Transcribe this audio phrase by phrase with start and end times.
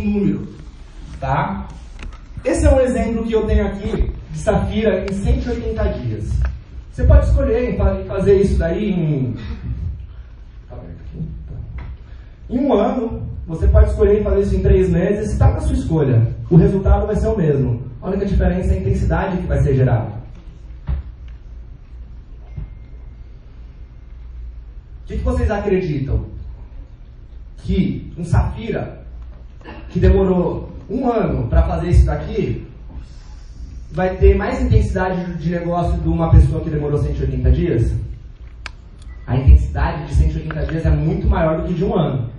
[0.00, 0.48] número,
[1.18, 1.68] tá?
[2.44, 6.32] Esse é um exemplo que eu tenho aqui de Safira em 180 dias.
[6.90, 9.36] Você pode escolher em fazer isso daí em.
[10.68, 11.54] Tá tá.
[12.48, 15.74] Em um ano, você pode escolher em fazer isso em três meses, está na sua
[15.74, 16.26] escolha.
[16.50, 17.82] O resultado vai ser o mesmo.
[18.00, 20.20] A única diferença é a intensidade que vai ser gerada.
[25.02, 26.26] O que vocês acreditam?
[27.58, 28.99] Que um Safira,
[29.90, 32.66] que demorou um ano para fazer isso daqui,
[33.92, 37.94] vai ter mais intensidade de negócio de uma pessoa que demorou 180 dias?
[39.26, 42.30] A intensidade de 180 dias é muito maior do que de um ano.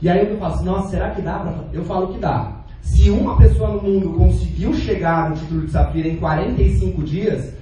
[0.00, 1.54] E aí eu falo assim, nossa, será que dá?
[1.72, 2.52] Eu falo que dá.
[2.80, 7.52] Se uma pessoa no mundo conseguiu chegar no título de Safira em 45 dias,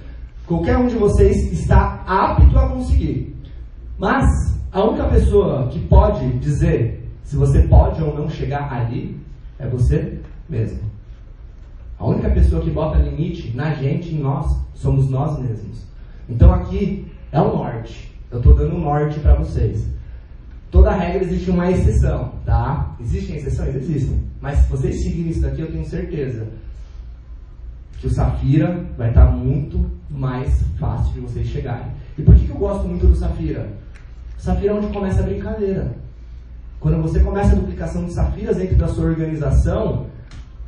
[0.45, 3.35] qualquer um de vocês está apto a conseguir.
[3.97, 4.25] Mas
[4.71, 9.19] a única pessoa que pode dizer se você pode ou não chegar ali
[9.59, 10.79] é você mesmo.
[11.99, 15.83] A única pessoa que bota limite na gente, em nós, somos nós mesmos.
[16.29, 18.15] Então aqui é o norte.
[18.31, 19.85] Eu estou dando um norte para vocês.
[20.71, 22.95] Toda regra existe uma exceção, tá?
[22.97, 23.75] Existem exceções?
[23.75, 24.23] Existem.
[24.39, 26.47] Mas se vocês seguirem isso daqui, eu tenho certeza
[27.99, 31.91] que o Safira vai estar muito mais fácil de vocês chegarem.
[32.17, 33.67] E por que, que eu gosto muito do Safira?
[34.37, 36.06] O Safira é onde começa a brincadeira.
[36.79, 40.05] Quando você começa a duplicação de Safiras dentro da sua organização,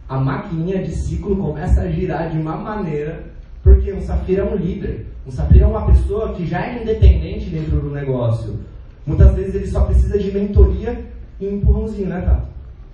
[0.08, 3.26] a maquininha de ciclo começa a girar de uma maneira,
[3.62, 5.06] porque o Safira é um líder.
[5.26, 8.60] O Safira é uma pessoa que já é independente dentro do negócio.
[9.06, 11.06] Muitas vezes ele só precisa de mentoria
[11.40, 12.48] e um empurrãozinho, né, Tato?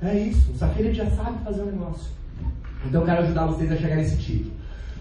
[0.03, 0.51] É isso.
[0.51, 2.11] O Safira já sabe fazer o negócio.
[2.85, 4.51] Então eu quero ajudar vocês a chegar nesse título.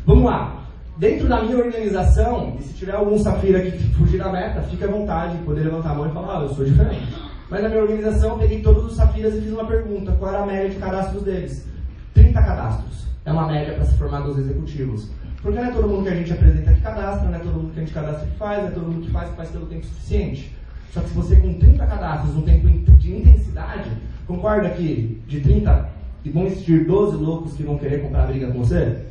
[0.07, 0.65] Vamos lá.
[0.97, 4.87] Dentro da minha organização, e se tiver algum Safira que fugir da meta, fique à
[4.87, 7.24] vontade de poder levantar a mão e falar, ah, eu sou diferente.
[7.51, 10.47] Mas na minha organização, peguei todos os Safiras e fiz uma pergunta: qual era a
[10.47, 11.67] média de cadastros deles?
[12.15, 13.07] 30 cadastros.
[13.25, 15.09] É uma média para se formar dos executivos.
[15.43, 17.73] Porque não é todo mundo que a gente apresenta que cadastra, não é todo mundo
[17.73, 19.67] que a gente cadastra que faz, não é todo mundo que faz que faz pelo
[19.67, 20.57] tempo suficiente.
[20.91, 23.91] Só que se você com 30 cadastros, um tempo de intensidade,
[24.27, 25.89] concorda que de 30
[26.25, 29.05] e vão existir 12 loucos que vão querer comprar briga com você?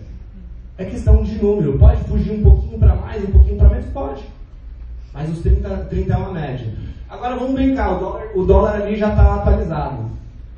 [0.77, 1.77] É questão de número.
[1.77, 3.85] Pode fugir um pouquinho para mais, um pouquinho para menos?
[3.91, 4.23] Pode.
[5.13, 6.73] Mas os 30, 30 é uma média.
[7.09, 10.11] Agora vamos brincar, o dólar, o dólar ali já está atualizado.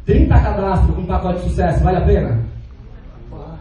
[0.05, 2.39] 30 cadastros com um pacote de sucesso, vale a pena?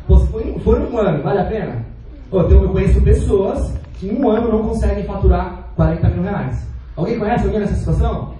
[0.06, 1.84] Pô, se um ano, vale a pena?
[2.30, 6.66] Pô, eu conheço pessoas que em um ano não conseguem faturar 40 mil reais.
[6.94, 8.34] Alguém conhece alguém nessa situação?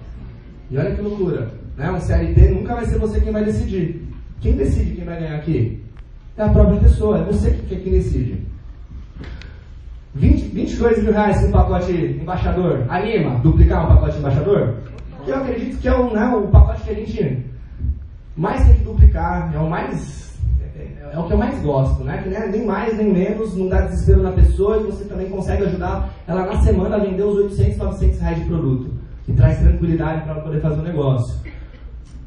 [0.69, 1.49] E olha que loucura.
[1.75, 1.91] Né?
[1.91, 4.07] Um CLT nunca vai ser você quem vai decidir.
[4.39, 5.83] Quem decide quem vai ganhar aqui?
[6.37, 8.45] É a própria pessoa, é você que, que decide.
[10.15, 12.85] 20, 22 mil reais um pacote embaixador.
[12.89, 14.75] Anima duplicar um pacote embaixador?
[15.27, 17.45] Eu acredito que é o, né, o pacote que a gente
[18.35, 19.53] mais tem que duplicar.
[19.53, 20.37] É o mais.
[20.73, 22.21] É, é o que eu mais gosto, né?
[22.23, 25.63] Que é nem mais nem menos, não dá desespero na pessoa e você também consegue
[25.63, 28.93] ajudar ela na semana a vender os 800, 900 reais de produto.
[29.25, 31.39] Que traz tranquilidade para ela poder fazer o negócio.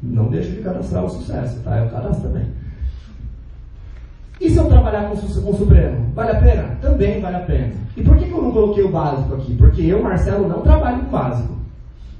[0.03, 1.79] Não deixe de cadastrar o sucesso, tá?
[1.79, 2.45] Eu cadastro também.
[4.39, 6.11] E se eu trabalhar com, com o Supremo?
[6.15, 6.77] Vale a pena?
[6.81, 7.73] Também vale a pena.
[7.95, 9.53] E por que, que eu não coloquei o básico aqui?
[9.55, 11.57] Porque eu, Marcelo, não trabalho com básico.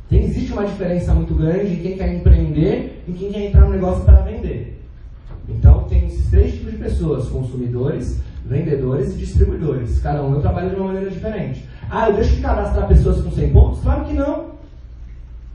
[0.09, 3.69] Tem, existe uma diferença muito grande em quem quer empreender e quem quer entrar no
[3.69, 4.83] negócio para vender.
[5.47, 9.99] Então, tem esses três tipos de pessoas: consumidores, vendedores e distribuidores.
[9.99, 11.65] Cada um eu trabalho de uma maneira diferente.
[11.89, 13.81] Ah, eu deixo de cadastrar pessoas com 100 pontos?
[13.81, 14.49] Claro que não.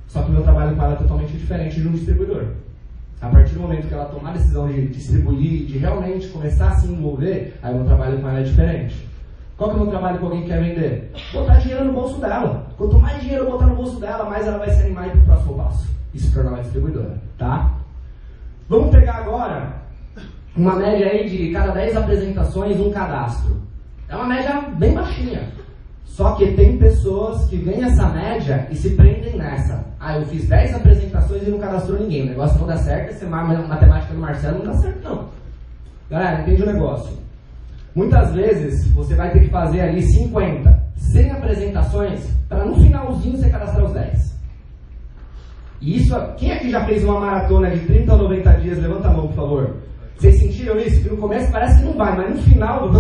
[0.08, 2.46] Só que o meu trabalho ela é totalmente diferente de um distribuidor.
[3.24, 6.76] A partir do momento que ela tomar a decisão de distribuir, de realmente começar a
[6.76, 9.08] se envolver, aí o meu trabalho com ela é diferente.
[9.56, 11.10] Qual que é o meu trabalho com alguém que quer vender?
[11.32, 12.66] Botar dinheiro no bolso dela.
[12.76, 15.24] Quanto mais dinheiro eu botar no bolso dela, mais ela vai se animar para o
[15.24, 15.88] próximo passo.
[16.14, 17.72] Se tornar uma distribuidora, tá?
[18.68, 19.72] Vamos pegar agora
[20.54, 23.56] uma média aí de cada 10 apresentações, um cadastro.
[24.06, 25.48] É uma média bem baixinha.
[26.04, 29.84] Só que tem pessoas que veem essa média e se prendem nessa.
[30.06, 32.24] Ah, eu fiz 10 apresentações e não cadastrou ninguém.
[32.24, 35.28] O negócio não dá certo, essa matemática do Marcelo não dá certo, não.
[36.10, 37.16] Galera, entende o negócio.
[37.94, 43.48] Muitas vezes você vai ter que fazer ali 50, 100 apresentações para no finalzinho você
[43.48, 44.34] cadastrar os 10.
[45.80, 48.78] E isso, quem aqui já fez uma maratona de 30 ou 90 dias?
[48.78, 49.76] Levanta a mão, por favor.
[50.18, 51.02] Vocês sentiram isso?
[51.02, 52.90] Que no começo parece que não vai, mas no final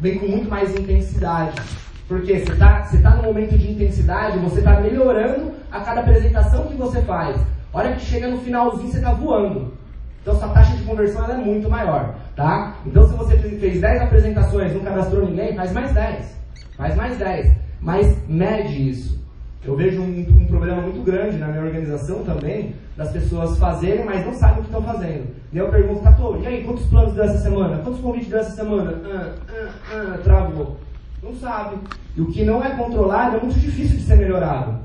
[0.00, 1.60] vem com muito mais intensidade.
[2.06, 6.66] Porque você está você tá no momento de intensidade, você está melhorando a cada apresentação
[6.66, 7.40] que você faz.
[7.72, 9.72] Olha que chega no finalzinho, você está voando.
[10.20, 12.76] Então sua taxa de conversão é muito maior, tá?
[12.86, 16.38] Então se você fez 10 apresentações, não cadastrou ninguém, faz mais 10.
[16.76, 17.52] Faz mais 10.
[17.80, 19.24] Mas mede isso.
[19.66, 24.24] Eu vejo um, um, problema muito grande na minha organização também, das pessoas fazerem, mas
[24.24, 25.26] não sabem o que estão fazendo.
[25.50, 27.78] E eu pergunto, Tato, e aí, quantos planos deu essa semana?
[27.78, 29.00] Quantos convites deu essa semana?
[29.06, 30.76] Ah, ah, ah, travou.
[31.22, 31.76] Não sabe.
[32.16, 34.78] E o que não é controlado é muito difícil de ser melhorado.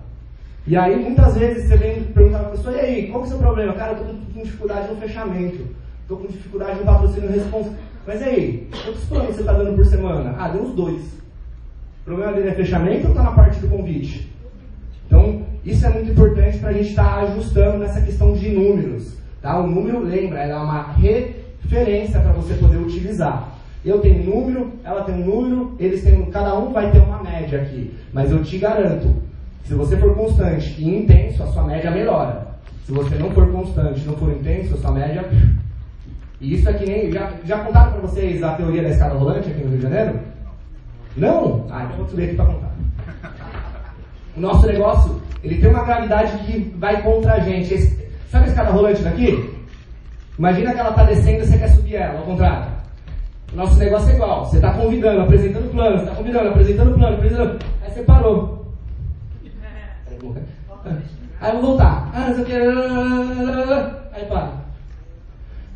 [0.66, 3.28] E aí, muitas vezes, você vem perguntar para a pessoa, e aí, qual que é
[3.28, 3.74] o seu problema?
[3.74, 5.68] Cara, eu estou com dificuldade no fechamento.
[6.02, 7.74] Estou com dificuldade no patrocínio responsa.
[8.06, 10.36] Mas aí, quantos planos você está dando por semana?
[10.38, 11.02] Ah, deu uns dois.
[12.02, 14.31] O problema dele é fechamento ou está na parte do convite?
[15.06, 19.18] Então, isso é muito importante para a gente estar tá ajustando nessa questão de números.
[19.42, 19.60] Tá?
[19.60, 23.58] O número, lembra, é uma referência para você poder utilizar.
[23.84, 27.62] Eu tenho número, ela tem um número, eles têm, cada um vai ter uma média
[27.62, 27.94] aqui.
[28.12, 29.16] Mas eu te garanto,
[29.64, 32.48] se você for constante e intenso, a sua média melhora.
[32.86, 35.30] Se você não for constante, não for intenso, a sua média.
[36.42, 37.12] E isso aqui nem.
[37.12, 40.20] Já, já contaram para vocês a teoria da escada rolante aqui no Rio de Janeiro?
[41.16, 41.66] Não?
[41.70, 42.72] Ah, então vou subir aqui para contar.
[44.36, 47.74] O nosso negócio, ele tem uma gravidade que vai contra a gente.
[47.74, 49.54] Esse, sabe a escada rolante daqui?
[50.38, 52.69] Imagina que ela está descendo e você quer subir ela, ao contrário.
[53.54, 54.46] Nosso negócio é igual.
[54.46, 57.60] Você está convidando, apresentando plano, você está convidando, apresentando plano, apresentando.
[57.81, 58.66] Aí você parou.
[61.42, 62.12] Aí eu vou voltar.
[62.13, 62.80] Ah, não sei o
[64.13, 64.51] Aí para.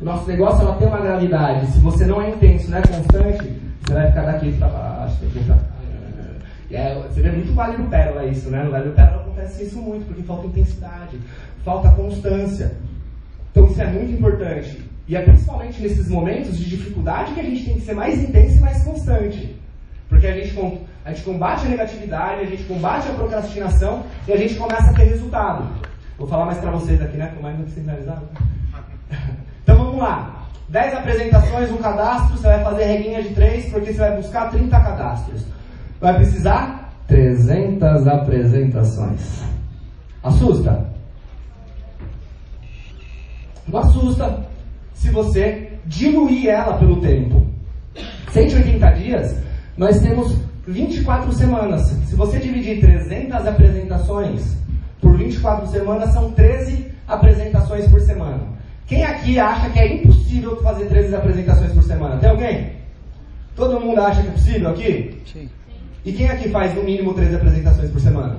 [0.00, 1.66] O nosso negócio ela tem uma gravidade.
[1.66, 5.44] Se você não é intenso, não é constante, você vai ficar daqui para baixo, daqui
[5.44, 5.74] para
[6.74, 8.64] é, você vê muito Vale do Pérola isso, né?
[8.64, 11.20] No Vale do Pérola acontece isso muito, porque falta intensidade,
[11.64, 12.72] falta constância.
[13.50, 14.82] Então isso é muito importante.
[15.06, 18.56] E é principalmente nesses momentos de dificuldade que a gente tem que ser mais intenso
[18.56, 19.54] e mais constante.
[20.08, 20.56] Porque a gente,
[21.04, 24.94] a gente combate a negatividade, a gente combate a procrastinação e a gente começa a
[24.94, 25.68] ter resultado.
[26.16, 27.26] Vou falar mais para vocês aqui, né?
[27.26, 28.28] Estou mais centralizado.
[29.62, 30.46] Então vamos lá.
[30.68, 34.78] 10 apresentações, um cadastro, você vai fazer reguinha de 3, porque você vai buscar 30
[34.78, 35.46] cadastros
[36.04, 39.42] vai precisar 300 apresentações.
[40.22, 40.86] Assusta?
[43.66, 44.46] Não assusta
[44.94, 47.46] se você diluir ela pelo tempo.
[48.32, 49.36] 180 dias,
[49.76, 50.36] nós temos
[50.66, 51.82] 24 semanas.
[52.06, 54.56] Se você dividir 300 apresentações
[55.00, 58.54] por 24 semanas, são 13 apresentações por semana.
[58.86, 62.16] Quem aqui acha que é impossível fazer 13 apresentações por semana?
[62.18, 62.72] Tem alguém?
[63.54, 65.22] Todo mundo acha que é possível aqui?
[65.32, 65.48] Sim.
[66.04, 68.38] E quem aqui faz no mínimo 13 apresentações por semana?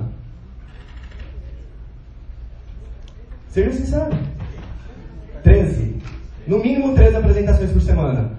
[3.48, 4.16] Seja sincero.
[5.42, 5.96] 13.
[6.46, 8.30] No mínimo 13 apresentações por semana.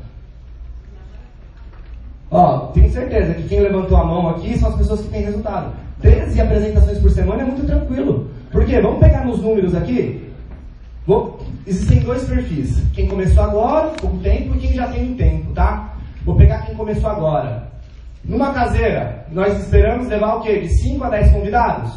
[2.29, 5.73] Ó, tenho certeza que quem levantou a mão aqui são as pessoas que têm resultado.
[6.01, 8.29] 13 apresentações por semana é muito tranquilo.
[8.51, 8.79] Por quê?
[8.79, 10.31] Vamos pegar nos números aqui.
[11.05, 11.39] Vou...
[11.65, 12.81] Existem dois perfis.
[12.93, 15.95] Quem começou agora, pouco tempo, e quem já tem um tempo, tá?
[16.23, 17.67] Vou pegar quem começou agora.
[18.23, 20.59] Numa caseira, nós esperamos levar o quê?
[20.59, 21.93] De 5 a 10 convidados?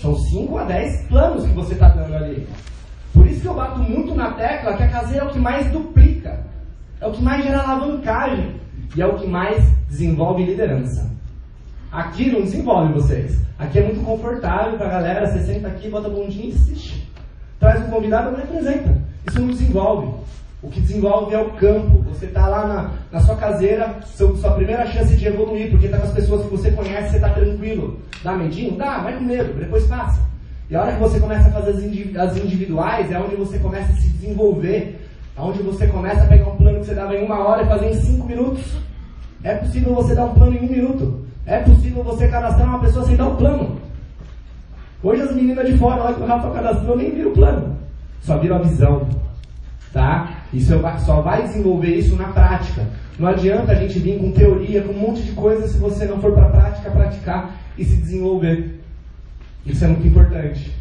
[0.00, 2.46] São 5 a 10 planos que você está dando ali.
[3.12, 5.70] Por isso que eu bato muito na tecla que a caseira é o que mais
[5.70, 6.40] duplica,
[7.00, 8.60] é o que mais gera alavancagem
[8.96, 11.10] e é o que mais desenvolve liderança.
[11.90, 13.40] Aqui não desenvolve vocês.
[13.58, 17.10] Aqui é muito confortável para a galera, você senta aqui, bota a bundinha e assiste.
[17.58, 18.96] Traz um convidado e representa.
[19.28, 20.20] Isso não desenvolve.
[20.62, 22.04] O que desenvolve é o campo.
[22.08, 25.98] Você está lá na, na, sua caseira, seu, sua primeira chance de evoluir, porque está
[25.98, 28.00] com as pessoas que você conhece, você está tranquilo.
[28.22, 28.76] Dá medinho?
[28.76, 30.20] Dá, vai com medo, depois passa.
[30.70, 31.70] E a hora que você começa a fazer
[32.16, 35.04] as individuais, é onde você começa a se desenvolver.
[35.36, 37.66] É onde você começa a pegar um plano que você dava em uma hora e
[37.66, 38.62] fazer em cinco minutos.
[39.42, 41.26] É possível você dar um plano em um minuto.
[41.44, 43.80] É possível você cadastrar uma pessoa sem dar um plano.
[45.02, 47.76] Hoje as meninas de fora, lá que o Rafa cadastrou, nem viram o plano.
[48.20, 49.08] Só viram a visão.
[49.92, 50.44] Tá?
[50.52, 50.72] Isso
[51.04, 52.86] só vai desenvolver isso na prática.
[53.18, 56.20] Não adianta a gente vir com teoria, com um monte de coisa, se você não
[56.20, 58.79] for para a prática, praticar e se desenvolver.
[59.66, 60.74] Isso é muito importante.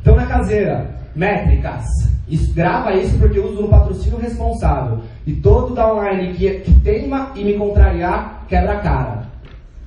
[0.00, 1.84] Então, na caseira, métricas.
[2.28, 5.00] Isso, grava isso porque eu uso no patrocínio responsável.
[5.26, 9.28] E todo downline que, que teima e me contrariar, quebra a cara.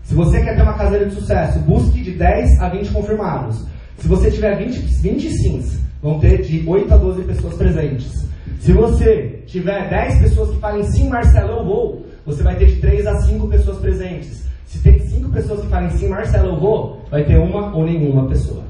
[0.04, 3.66] Se você quer ter uma caseira de sucesso, busque de 10 a 20 confirmados.
[3.98, 8.26] Se você tiver 20, 20 sims, vão ter de 8 a 12 pessoas presentes.
[8.60, 12.76] Se você tiver 10 pessoas que falem sim, Marcelo, eu vou, você vai ter de
[12.78, 14.46] 3 a 5 pessoas presentes.
[14.72, 18.26] Se tem 5 pessoas que falem sim, Marcelo, eu vou, vai ter uma ou nenhuma
[18.30, 18.64] pessoa.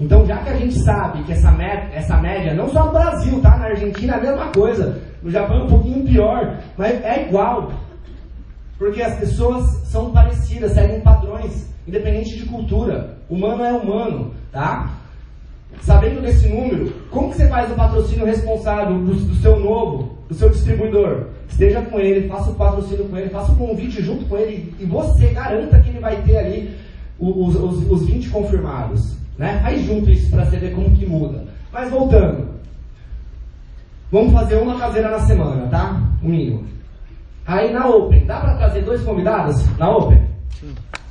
[0.00, 3.38] Então, já que a gente sabe que essa média, essa média, não só no Brasil,
[3.42, 3.58] tá?
[3.58, 5.02] Na Argentina é a mesma coisa.
[5.22, 7.72] No Japão é um pouquinho pior, mas é igual.
[8.78, 13.18] Porque as pessoas são parecidas, seguem padrões, independente de cultura.
[13.28, 14.94] Humano é humano, tá?
[15.82, 20.34] Sabendo desse número, como que você faz o patrocínio responsável do, do, seu novo, do
[20.34, 21.26] seu distribuidor?
[21.48, 24.84] Esteja com ele, faça o patrocínio com ele, faça o convite junto com ele e
[24.84, 26.76] você garanta que ele vai ter ali
[27.18, 29.16] os, os, os 20 confirmados.
[29.38, 29.60] Né?
[29.64, 31.44] Aí junto isso para você ver como que muda.
[31.72, 32.56] Mas voltando.
[34.10, 36.00] Vamos fazer uma caseira na semana, tá?
[36.22, 36.64] O mínimo.
[37.46, 40.22] Aí na Open, dá para trazer dois convidados na Open?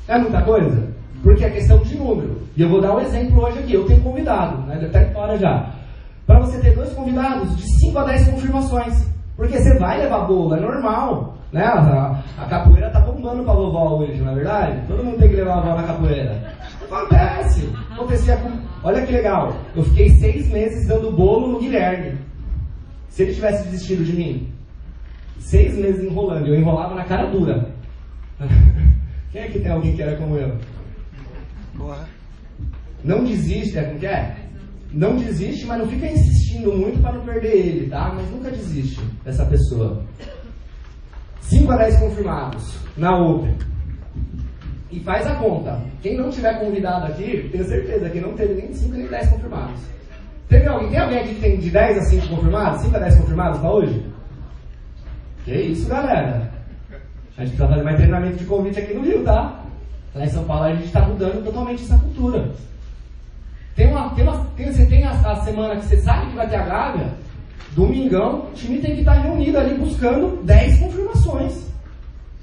[0.08, 0.90] É muita coisa?
[1.22, 2.42] Porque é questão de número.
[2.56, 3.74] E eu vou dar um exemplo hoje aqui.
[3.74, 4.76] Eu tenho convidado, né?
[4.76, 5.72] Deve estar fora já.
[6.26, 9.08] Para você ter dois convidados, de 5 a 10 confirmações.
[9.36, 11.36] Porque você vai levar bolo, é normal.
[11.52, 11.64] Né?
[11.64, 14.88] A, a capoeira tá bombando pra vovó hoje, não é verdade?
[14.88, 16.54] Todo mundo tem que levar a vovó na capoeira.
[16.84, 17.70] Acontece.
[17.92, 18.52] Acontecia com...
[18.84, 19.56] Olha que legal.
[19.76, 22.18] Eu fiquei seis meses dando bolo no Guilherme.
[23.10, 24.54] Se ele tivesse desistido de mim.
[25.40, 26.48] Seis meses enrolando.
[26.48, 27.70] Eu enrolava na cara dura.
[29.32, 30.58] Quem é que tem alguém que era como eu?
[31.74, 32.00] Boa.
[33.04, 34.45] Não desiste, é como que é?
[34.96, 38.14] Não desiste, mas não fica insistindo muito para não perder ele, tá?
[38.16, 40.02] Mas nunca desiste dessa pessoa.
[41.42, 43.58] 5 a 10 confirmados na Open.
[44.90, 45.82] E faz a conta.
[46.02, 49.82] Quem não tiver convidado aqui, tenho certeza que não teve nem 5 nem 10 confirmados.
[50.48, 52.82] Teve alguém, tem alguém aqui que tem de 10 a 5 confirmados?
[52.84, 54.06] 5 a 10 confirmados para hoje?
[55.44, 56.50] Que isso, galera.
[57.38, 59.62] A gente precisa fazer mais treinamento de convite aqui no Rio, tá?
[60.16, 62.54] Lá em São Paulo a gente está mudando totalmente essa cultura.
[63.76, 66.48] Tem uma, tem uma, tem, você tem a, a, semana que você sabe que vai
[66.48, 67.14] ter a Gávea,
[67.76, 71.66] domingão, o time tem que estar reunido ali buscando 10 confirmações.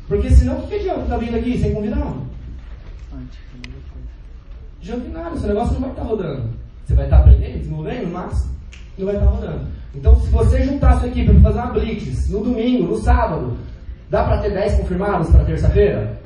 [0.07, 2.21] Porque senão o que, adianta estar vindo aqui sem convidado?
[4.79, 6.51] Adianta nada, seu negócio não vai estar rodando.
[6.85, 8.51] Você vai estar aprendendo, desenvolvendo, mas
[8.99, 9.67] não vai estar rodando.
[9.95, 13.57] Então, se você juntar a sua equipe para fazer uma blitz no domingo, no sábado,
[14.11, 16.21] dá para ter 10 confirmados para terça-feira?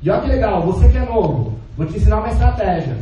[0.00, 2.96] E olha que legal, você que é novo, vou te ensinar uma estratégia.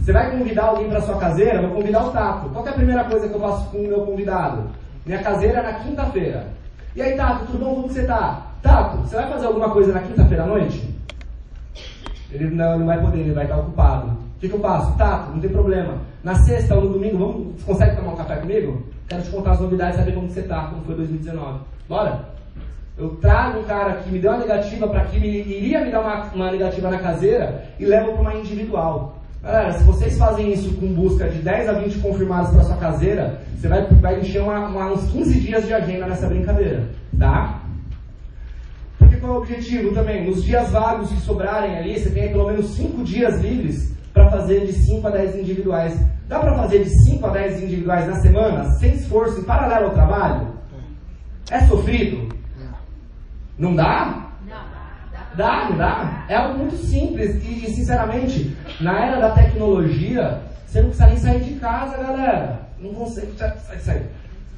[0.00, 2.48] Você vai convidar alguém para sua caseira, vou convidar o Tato.
[2.50, 4.64] Qual é a primeira coisa que eu faço com o meu convidado?
[5.06, 6.46] Minha caseira é na quinta-feira.
[6.94, 7.74] E aí, Tato, tudo bom?
[7.74, 8.42] Como você tá?
[8.62, 10.94] Tato, você vai fazer alguma coisa na quinta-feira à noite?
[12.30, 14.08] Ele não, não vai poder, ele vai estar ocupado.
[14.08, 14.96] O que, que eu faço?
[14.96, 15.98] Tato, não tem problema.
[16.22, 18.82] Na sexta ou no domingo, vamos, você consegue tomar um café comigo?
[19.08, 21.60] Quero te contar as novidades, saber como você tá, como foi 2019.
[21.88, 22.34] Bora?
[22.96, 26.00] Eu trago um cara que me deu uma negativa para que me, iria me dar
[26.00, 29.18] uma, uma negativa na caseira e levo para uma individual.
[29.44, 33.42] Galera, se vocês fazem isso com busca de 10 a 20 confirmados para sua caseira,
[33.54, 37.60] você vai, vai encher uma, uma, uns 15 dias de agenda nessa brincadeira, tá?
[38.98, 40.26] Porque qual é o objetivo também?
[40.26, 44.64] Nos dias vagos que sobrarem ali, você tem pelo menos 5 dias livres para fazer
[44.64, 46.00] de 5 a 10 individuais.
[46.26, 49.92] Dá para fazer de 5 a 10 individuais na semana, sem esforço, em paralelo ao
[49.92, 50.54] trabalho?
[51.50, 52.34] É sofrido?
[53.58, 54.23] Não dá?
[55.36, 56.24] Dá, não dá?
[56.28, 61.40] É algo muito simples e, sinceramente, na era da tecnologia, você não precisa nem sair
[61.40, 62.60] de casa, galera.
[62.78, 63.32] Não consegue
[63.80, 64.06] sair.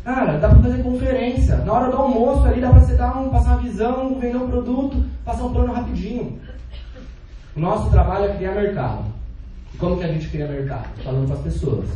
[0.04, 1.56] Cara, dá pra fazer conferência.
[1.58, 4.48] Na hora do almoço ali dá pra você dar um, passar uma visão, vender um
[4.48, 6.38] produto, passar um plano rapidinho.
[7.56, 9.04] O nosso trabalho é criar mercado.
[9.74, 10.88] E como que a gente cria mercado?
[11.02, 11.88] Falando com as pessoas.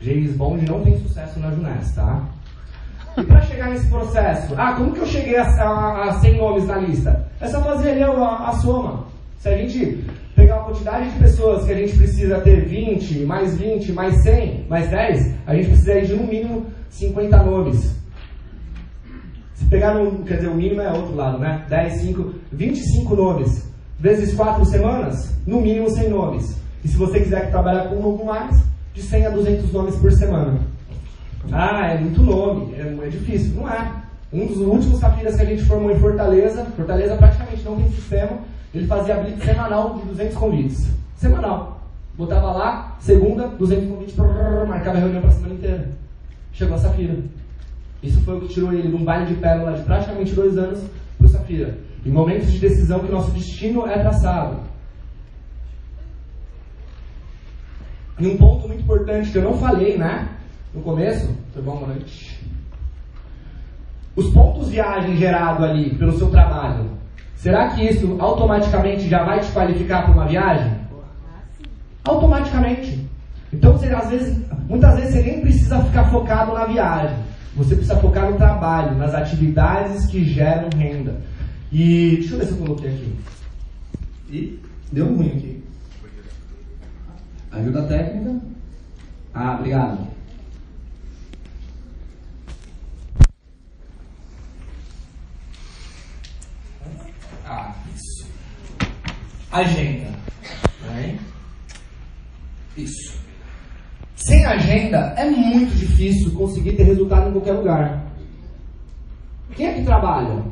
[0.00, 2.22] James Bond não tem sucesso na Junés, tá?
[3.16, 4.54] E para chegar nesse processo?
[4.58, 7.26] Ah, como que eu cheguei a, a, a 100 nomes na lista?
[7.40, 9.06] É só fazer ali a, a soma.
[9.38, 10.04] Se a gente
[10.34, 14.66] pegar a quantidade de pessoas que a gente precisa ter 20, mais 20, mais 100,
[14.68, 17.96] mais 10, a gente precisa de no mínimo 50 nomes.
[19.54, 21.64] Se pegar no, quer dizer, o mínimo é outro lado, né?
[21.70, 23.72] 10, 5, 25 nomes.
[23.98, 26.60] Vezes 4 semanas, no mínimo 100 nomes.
[26.84, 30.12] E se você quiser trabalhar com um novo mais, de 100 a 200 nomes por
[30.12, 30.60] semana.
[31.52, 33.54] Ah, é muito nome, é, é difícil.
[33.54, 33.92] Não é.
[34.32, 38.38] Um dos últimos capiras que a gente formou em Fortaleza, Fortaleza praticamente não tem sistema,
[38.74, 40.90] ele fazia blitz semanal de 200 convites.
[41.16, 41.80] Semanal.
[42.18, 45.90] Botava lá, segunda, 200 convites, prrr, marcava a reunião para a semana inteira.
[46.52, 47.18] Chegou a Safira.
[48.02, 50.82] Isso foi o que tirou ele de um baile de pérola de praticamente dois anos
[51.16, 51.78] para o Safira.
[52.04, 54.60] Em momentos de decisão que nosso destino é traçado.
[58.18, 60.35] E um ponto muito importante que eu não falei, né?
[60.76, 62.38] No começo, tudo bom, boa noite.
[64.14, 66.90] Os pontos viagem gerados ali pelo seu trabalho,
[67.34, 70.70] será que isso automaticamente já vai te qualificar para uma viagem?
[72.04, 73.06] Automaticamente.
[73.52, 77.16] Então, você, às vezes, muitas vezes você nem precisa ficar focado na viagem.
[77.56, 81.22] Você precisa focar no trabalho, nas atividades que geram renda.
[81.72, 83.16] E deixa eu ver se eu coloquei aqui.
[84.28, 84.60] E
[84.92, 85.64] deu ruim aqui.
[87.50, 88.40] Ajuda técnica.
[89.32, 90.16] Ah, obrigado.
[97.48, 98.26] Ah, isso.
[99.56, 100.08] Agenda.
[100.86, 101.18] Né?
[102.76, 103.18] Isso.
[104.14, 108.04] Sem agenda é muito difícil conseguir ter resultado em qualquer lugar.
[109.54, 110.42] Quem é que trabalha?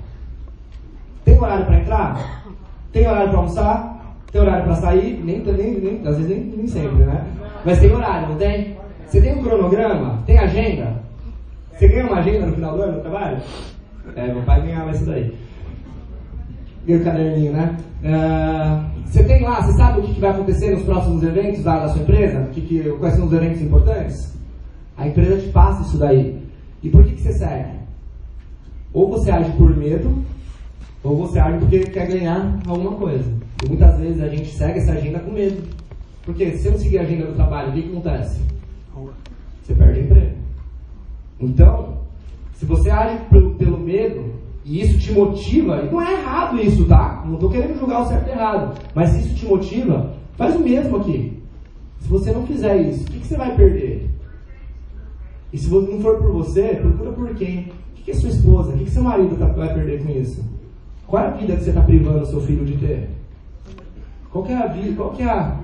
[1.23, 2.45] Tem horário para entrar?
[2.93, 4.17] Tem horário para almoçar?
[4.33, 5.23] Tem horário para sair?
[5.23, 7.27] Nem, nem, nem, às vezes nem, nem sempre, né?
[7.63, 8.77] Mas tem horário, não tem?
[9.07, 10.23] Você tem um cronograma?
[10.25, 11.03] Tem agenda?
[11.73, 13.39] Você ganha uma agenda no final do ano no trabalho?
[14.17, 15.37] É, meu pai ganhava isso daí.
[16.87, 17.77] Ganha o caderninho, né?
[18.03, 21.89] Uh, você tem lá, você sabe o que, vai acontecer nos próximos eventos da, da
[21.89, 22.49] sua empresa?
[22.53, 24.35] Que, que, quais são os eventos importantes?
[24.97, 26.43] A empresa te passa isso daí.
[26.83, 27.79] E por que, que você segue?
[28.93, 30.23] Ou você age por medo,
[31.03, 33.31] ou você age porque quer ganhar alguma coisa.
[33.65, 35.63] E muitas vezes a gente segue essa agenda com medo.
[36.25, 38.41] Porque se eu seguir a agenda do trabalho, o que, acontece?
[39.63, 40.37] Você perde emprego.
[41.41, 41.99] Então,
[42.55, 43.19] se você age
[43.59, 44.33] pelo medo,
[44.65, 47.23] e isso te motiva, e não é errado isso, tá?
[47.27, 48.81] Não estou querendo julgar o certo e errado.
[48.95, 51.43] Mas se isso te motiva, faz o mesmo aqui.
[52.01, 54.11] Se você não fizer isso, o que, que você vai perder?
[55.53, 57.61] E se não for por você, procura por quem?
[57.61, 58.71] O que, que é sua esposa?
[58.71, 60.43] O que, que seu marido tá, vai perder com isso?
[61.07, 63.11] Qual é a vida que você está privando seu filho de ter?
[64.31, 64.97] Qual é a vida?
[64.97, 65.61] Qual é a,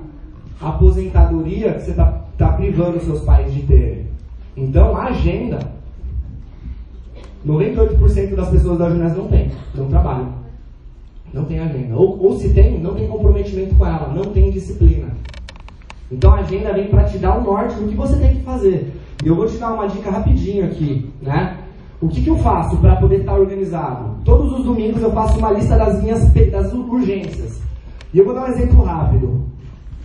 [0.61, 4.07] aposentadoria que você está tá privando seus pais de ter?
[4.57, 5.59] Então, a agenda
[7.47, 10.41] 98% das pessoas da Junés não tem, não trabalham.
[11.33, 11.95] Não tem agenda.
[11.95, 15.09] Ou, ou se tem, não tem comprometimento com ela, não tem disciplina.
[16.11, 18.93] Então a agenda vem para te dar um norte do que você tem que fazer.
[19.25, 21.59] E eu vou te dar uma dica rapidinho aqui, né?
[22.01, 24.17] O que, que eu faço para poder estar organizado?
[24.25, 27.61] Todos os domingos eu faço uma lista das minhas das urgências.
[28.13, 29.45] E eu vou dar um exemplo rápido.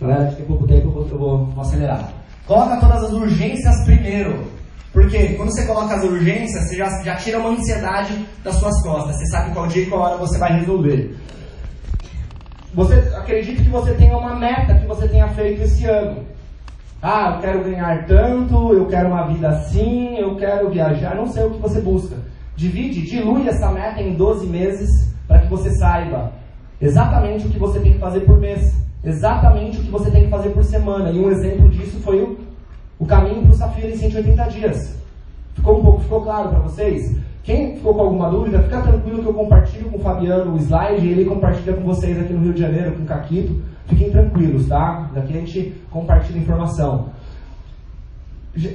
[0.00, 2.12] Galera, acho que é pouco tempo, eu vou, eu vou, vou acelerar.
[2.46, 4.55] Coloca todas as urgências primeiro.
[4.96, 9.14] Porque quando você coloca as urgências, você já, já tira uma ansiedade das suas costas.
[9.16, 11.14] Você sabe qual dia e qual hora você vai resolver.
[12.72, 16.24] Você acredita que você tenha uma meta que você tenha feito esse ano.
[17.02, 21.44] Ah, eu quero ganhar tanto, eu quero uma vida assim, eu quero viajar, não sei
[21.44, 22.16] o que você busca.
[22.56, 24.88] Divide, dilui essa meta em 12 meses
[25.28, 26.32] para que você saiba
[26.80, 28.74] exatamente o que você tem que fazer por mês,
[29.04, 31.10] exatamente o que você tem que fazer por semana.
[31.10, 32.45] E um exemplo disso foi o
[32.98, 34.96] o caminho para o Safira em 180 dias.
[35.54, 37.16] Ficou um pouco, ficou claro para vocês?
[37.42, 41.06] Quem ficou com alguma dúvida, fica tranquilo que eu compartilho com o Fabiano o slide
[41.06, 43.62] e ele compartilha com vocês aqui no Rio de Janeiro, com o Caquito.
[43.86, 45.10] Fiquem tranquilos, tá?
[45.14, 47.10] Daqui a gente compartilha informação.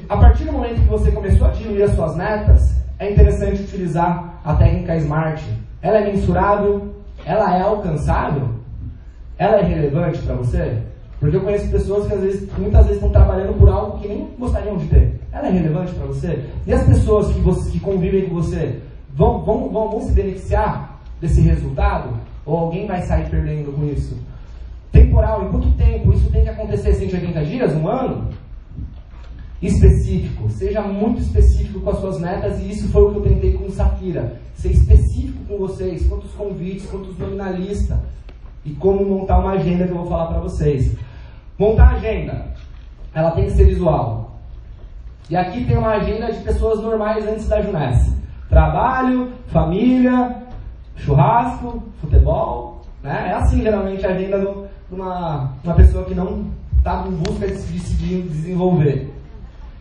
[0.08, 4.40] A partir do momento que você começou a diluir as suas metas, é interessante utilizar
[4.46, 5.42] a técnica SMART.
[5.82, 6.96] Ela é mensurável?
[7.26, 8.50] Ela é alcançável?
[9.38, 10.78] Ela é relevante para você?
[11.22, 14.28] Porque eu conheço pessoas que às vezes, muitas vezes estão trabalhando por algo que nem
[14.40, 15.22] gostariam de ter.
[15.32, 16.44] Ela é relevante para você?
[16.66, 18.80] E as pessoas que, você, que convivem com você
[19.14, 22.10] vão, vão, vão, vão se beneficiar desse resultado?
[22.44, 24.18] Ou alguém vai sair perdendo com isso?
[24.92, 26.12] Temporal, em quanto tempo?
[26.12, 28.28] Isso tem que acontecer 180 dias, um ano?
[29.62, 33.54] Específico, seja muito específico com as suas metas, e isso foi o que eu tentei
[33.54, 34.42] com o Safira.
[34.56, 38.00] Ser específico com vocês, quantos convites, quantos nominalistas,
[38.66, 40.96] e como montar uma agenda que eu vou falar para vocês.
[41.62, 42.44] Montar a agenda,
[43.14, 44.32] ela tem que ser visual.
[45.30, 48.12] E aqui tem uma agenda de pessoas normais antes da Juness.
[48.50, 50.42] Trabalho, família,
[50.96, 52.82] churrasco, futebol.
[53.04, 53.28] Né?
[53.30, 54.48] É assim geralmente a agenda de
[54.92, 56.48] uma, uma pessoa que não
[56.80, 57.94] está em busca de se
[58.24, 59.14] desenvolver.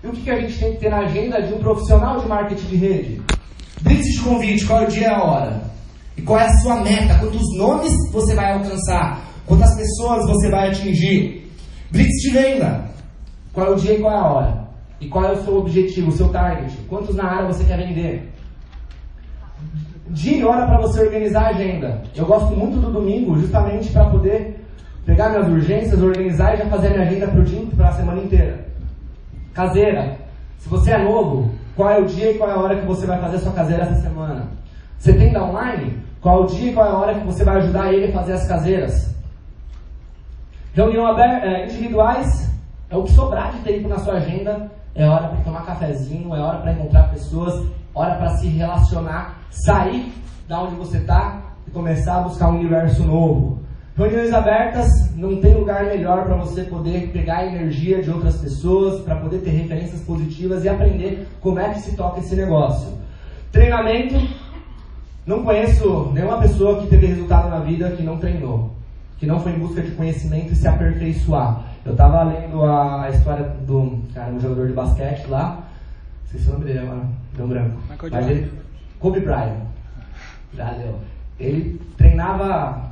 [0.04, 2.28] E o que, que a gente tem que ter na agenda de um profissional de
[2.28, 3.22] marketing de rede?
[3.80, 5.62] Blitz de convite, qual é o dia e a hora?
[6.14, 7.18] E qual é a sua meta?
[7.18, 9.24] Quantos nomes você vai alcançar?
[9.46, 11.40] Quantas pessoas você vai atingir?
[11.90, 12.84] Blitz de venda.
[13.52, 14.60] Qual é o dia e qual é a hora?
[15.00, 16.76] E qual é o seu objetivo, o seu target?
[16.88, 18.32] Quantos na área você quer vender?
[20.08, 22.02] Dia e hora para você organizar a agenda.
[22.14, 24.64] Eu gosto muito do domingo justamente para poder
[25.04, 28.22] pegar minhas urgências, organizar e já fazer minha agenda para o dia, para a semana
[28.22, 28.64] inteira.
[29.52, 30.16] Caseira.
[30.58, 33.06] Se você é novo, qual é o dia e qual é a hora que você
[33.06, 34.48] vai fazer sua caseira essa semana?
[34.98, 35.98] Você tem da online?
[36.20, 38.12] Qual é o dia e qual é a hora que você vai ajudar ele a
[38.12, 39.19] fazer as caseiras?
[40.72, 42.48] Reunião aberta, é, individuais,
[42.88, 46.38] é o que sobrar de tempo na sua agenda, é hora para tomar cafezinho, é
[46.38, 50.12] hora para encontrar pessoas, hora para se relacionar, sair
[50.46, 53.58] da onde você está e começar a buscar um universo novo.
[53.96, 59.00] Reuniões abertas, não tem lugar melhor para você poder pegar a energia de outras pessoas,
[59.00, 62.96] para poder ter referências positivas e aprender como é que se toca esse negócio.
[63.50, 64.14] Treinamento,
[65.26, 68.79] não conheço nenhuma pessoa que teve resultado na vida que não treinou
[69.20, 71.62] que não foi em busca de conhecimento e se aperfeiçoar.
[71.84, 75.68] Eu estava lendo a história do cara, um jogador de basquete lá,
[76.22, 77.02] não sei se o nome dele agora,
[77.36, 77.76] deu branco.
[78.10, 78.50] Mas ele,
[78.98, 79.56] Kobe Bryant.
[80.54, 80.98] Deu.
[81.38, 82.90] Ele treinava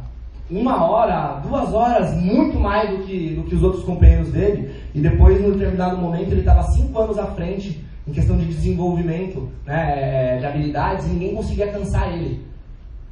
[0.51, 5.01] uma hora, duas horas, muito mais do que, do que os outros companheiros dele, e
[5.01, 9.49] depois, em um determinado momento, ele estava cinco anos à frente em questão de desenvolvimento
[9.67, 12.47] né, de habilidades e ninguém conseguia alcançar ele.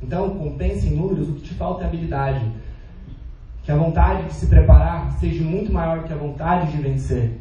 [0.02, 2.44] Então, compensa em números, o que te falta é habilidade
[3.66, 7.32] que a vontade de se preparar seja muito maior que a vontade de vencer.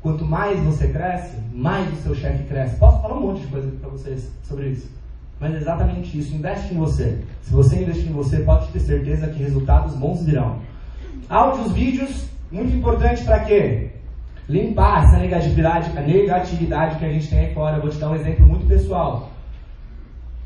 [0.00, 2.76] Quanto mais você cresce, mais o seu chefe cresce.
[2.76, 4.90] Posso falar um monte de coisa para vocês sobre isso.
[5.38, 6.34] Mas é exatamente isso.
[6.34, 7.22] Investe em você.
[7.42, 10.56] Se você investir em você, pode ter certeza que resultados bons virão.
[11.28, 13.90] Áudios, vídeos, muito importante para quê?
[14.48, 17.76] Limpar essa negatividade, a negatividade que a gente tem aí fora.
[17.76, 19.33] Eu vou te dar um exemplo muito pessoal.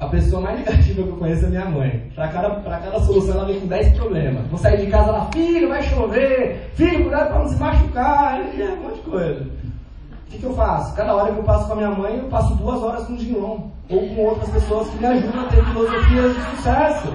[0.00, 2.12] A pessoa mais negativa que eu conheço é minha mãe.
[2.14, 4.46] Para cada, cada solução ela vem com 10 problemas.
[4.46, 8.72] Vou sair de casa, ela, filho, vai chover, filho, cuidado para não se machucar, é
[8.74, 9.40] um monte de coisa.
[9.42, 10.94] O que, que, eu faço?
[10.94, 13.18] Cada hora que eu passo com a minha mãe, eu passo duas horas com o
[13.18, 13.70] Gilon.
[13.90, 17.08] Ou com outras pessoas que me ajudam a ter filosofias de sucesso.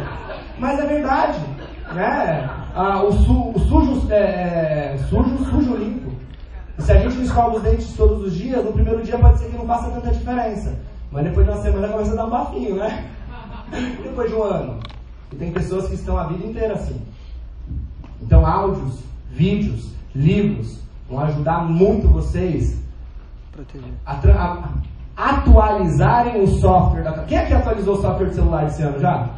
[0.60, 1.40] Mas é verdade.
[1.94, 2.50] Né?
[2.76, 6.12] Ah, o, su, o sujo, é, é, sujo, sujo limpo.
[6.80, 9.50] Se a gente não escova os dentes todos os dias, no primeiro dia pode ser
[9.50, 10.76] que não faça tanta diferença.
[11.14, 13.08] Mas depois de uma semana começa a dar um bafinho, né?
[14.04, 14.80] depois de um ano.
[15.32, 17.00] E tem pessoas que estão a vida inteira assim.
[18.20, 19.00] Então, áudios,
[19.30, 22.82] vídeos, livros vão ajudar muito vocês
[24.04, 24.70] a, a,
[25.16, 27.04] atualizarem o software.
[27.04, 29.30] Da, quem é que atualizou o software de celular esse ano já?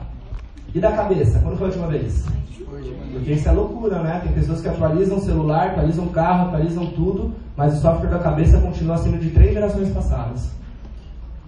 [0.74, 1.40] E da cabeça?
[1.40, 2.26] Quando foi a última vez?
[3.12, 4.22] Porque isso é loucura, né?
[4.24, 8.20] Tem pessoas que atualizam o celular, atualizam o carro, atualizam tudo, mas o software da
[8.20, 10.56] cabeça continua sendo de três gerações passadas.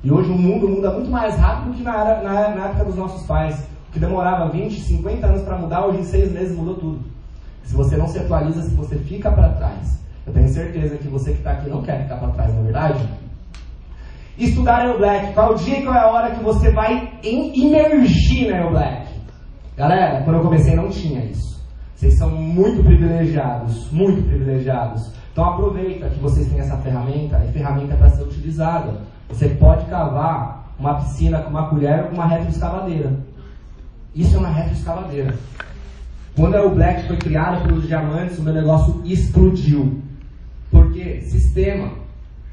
[0.04, 2.96] E hoje o mundo muda muito mais rápido que na, era, na, na época dos
[2.96, 7.00] nossos pais, que demorava 20, 50 anos para mudar, hoje em seis meses mudou tudo.
[7.64, 11.32] Se você não se atualiza, se você fica para trás, eu tenho certeza que você
[11.32, 13.10] que está aqui não quer ficar para trás, não é verdade?
[14.38, 15.34] Estudar Aero Black.
[15.34, 19.08] Qual o dia e qual é a hora que você vai imergir na Aero Black?
[19.76, 21.58] Galera, quando eu comecei não tinha isso.
[21.96, 25.12] Vocês são muito privilegiados, muito privilegiados.
[25.32, 29.02] Então aproveita que vocês têm essa ferramenta, é ferramenta para ser utilizada.
[29.30, 33.14] Você pode cavar uma piscina com uma colher ou com uma retroescavadeira.
[34.16, 35.36] Isso é uma retroescavadeira.
[36.36, 40.02] Quando a Black foi criada pelos diamantes, o meu negócio explodiu.
[40.70, 41.92] Porque sistema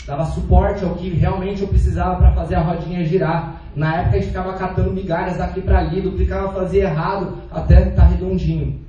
[0.07, 3.61] dava suporte ao que realmente eu precisava para fazer a rodinha girar.
[3.75, 8.03] Na época a gente ficava catando migalhas daqui para ali, duplicava, fazia errado até estar
[8.03, 8.81] tá redondinho.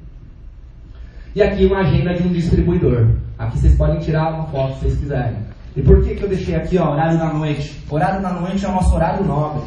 [1.36, 3.08] E aqui uma agenda de um distribuidor.
[3.38, 5.55] Aqui vocês podem tirar uma foto se vocês quiserem.
[5.76, 7.84] E por que, que eu deixei aqui, ó, horário da noite?
[7.90, 9.64] Horário da noite é o nosso horário nobre.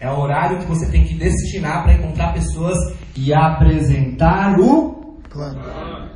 [0.00, 2.76] É o horário que você tem que destinar para encontrar pessoas
[3.14, 5.14] e apresentar o.
[5.28, 5.56] Claro.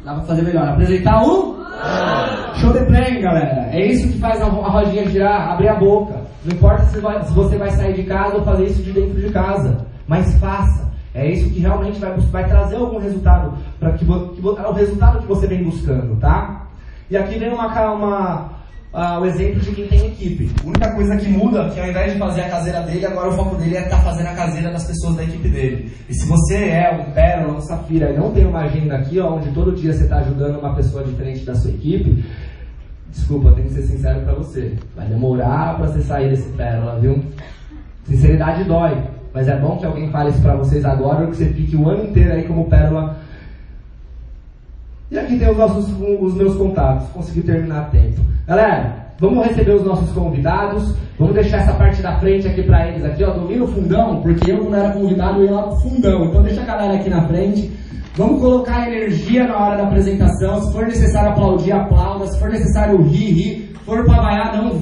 [0.05, 0.69] Dá para fazer melhor.
[0.69, 1.55] Apresentar o.
[1.55, 2.57] Claro.
[2.57, 3.69] Show de play, galera.
[3.71, 6.23] É isso que faz a rodinha girar, abrir a boca.
[6.45, 9.21] Não importa se, vai, se você vai sair de casa ou fazer isso de dentro
[9.21, 9.87] de casa.
[10.09, 10.93] Mas faça.
[11.15, 15.29] É isso que realmente vai, vai trazer algum resultado para que, que, o resultado que
[15.29, 16.67] você vem buscando, tá?
[17.09, 18.51] E aqui vem uma, uma
[18.95, 20.51] uh, o exemplo de quem tem equipe.
[20.63, 23.29] A única coisa que muda é que ao invés de fazer a caseira dele, agora
[23.29, 25.93] o foco dele é estar tá fazendo a caseira das pessoas da equipe dele.
[26.09, 29.35] E se você é um pérola, um safira e não tem uma agenda aqui, ó,
[29.35, 32.25] onde todo dia você está ajudando uma pessoa diferente da sua equipe,
[33.11, 34.75] desculpa, tenho que ser sincero para você.
[34.95, 37.23] Vai demorar para você sair desse pérola, viu?
[38.05, 39.03] Sinceridade dói.
[39.33, 42.05] Mas é bom que alguém fale isso para vocês agora, que você fique o ano
[42.05, 43.17] inteiro aí como pérola.
[45.11, 47.09] E aqui tem os, nossos, os meus contatos.
[47.09, 48.21] Consegui terminar a tempo.
[48.47, 50.95] Galera, vamos receber os nossos convidados.
[51.19, 53.31] Vamos deixar essa parte da frente aqui para eles aqui, ó.
[53.31, 56.27] Domina o fundão, porque eu quando era convidado eu ia lá pro fundão.
[56.27, 57.73] Então deixa a galera aqui na frente.
[58.17, 60.61] Vamos colocar energia na hora da apresentação.
[60.61, 62.27] Se for necessário aplaudir, aplauda.
[62.27, 63.69] Se for necessário rir, rir.
[63.73, 64.81] Se for para vaiar, não vai.